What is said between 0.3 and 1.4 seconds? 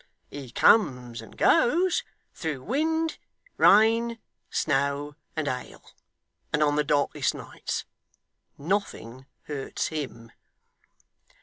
He comes and